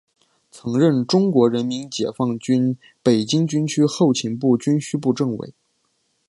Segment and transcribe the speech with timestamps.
[0.49, 5.53] 曾任中国人民解放军北京军区后勤部军需部政委。